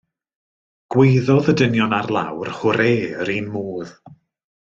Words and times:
Gwaeddodd 0.95 1.51
y 1.53 1.55
dynion 1.61 1.93
ar 1.99 2.09
lawr 2.17 2.51
hwrê 2.61 2.89
yr 3.25 3.35
un 3.37 3.53
modd. 3.59 3.93